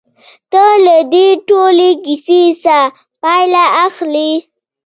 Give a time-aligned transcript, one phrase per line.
[0.51, 2.77] ته له دې ټولې کيسې څه
[3.21, 4.31] پايله اخلې؟